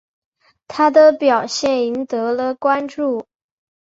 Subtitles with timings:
[0.67, 3.27] 他的表现赢得了关注。